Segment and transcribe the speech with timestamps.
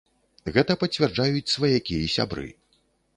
[0.55, 2.47] Гэта пацвярджаюць сваякі і сябры.